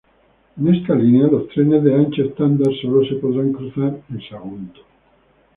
En 0.57 0.73
esta 0.73 0.95
línea 0.95 1.27
los 1.27 1.47
trenes 1.49 1.83
de 1.83 1.93
ancho 1.93 2.23
estándar 2.23 2.71
solo 2.81 3.05
se 3.05 3.17
podrán 3.17 3.53
cruzar 3.53 4.01
en 4.09 4.19
Sagunto. 4.27 4.79